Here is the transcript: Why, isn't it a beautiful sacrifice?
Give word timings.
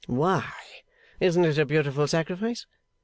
Why, 0.07 0.51
isn't 1.19 1.45
it 1.45 1.59
a 1.59 1.65
beautiful 1.67 2.07
sacrifice? 2.07 2.65